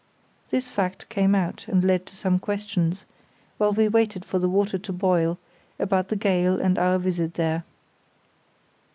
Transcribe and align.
This 0.49 0.67
fact 0.67 1.09
came 1.09 1.35
out, 1.35 1.67
and 1.67 1.83
led 1.83 2.07
to 2.07 2.15
some 2.15 2.39
questions, 2.39 3.05
while 3.59 3.71
we 3.71 3.87
waited 3.87 4.25
for 4.25 4.39
the 4.39 4.49
water 4.49 4.79
to 4.79 4.91
boil, 4.91 5.37
about 5.77 6.07
the 6.07 6.15
gale 6.15 6.59
and 6.59 6.79
our 6.79 6.97
visit 6.97 7.35
there. 7.35 7.63